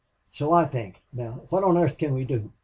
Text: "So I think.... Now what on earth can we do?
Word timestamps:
"So 0.31 0.51
I 0.51 0.65
think.... 0.65 1.03
Now 1.13 1.41
what 1.51 1.63
on 1.63 1.77
earth 1.77 1.99
can 1.99 2.15
we 2.15 2.25
do? 2.25 2.49